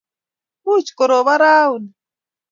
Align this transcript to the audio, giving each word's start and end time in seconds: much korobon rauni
much 0.65 0.89
korobon 0.97 1.39
rauni 1.41 1.89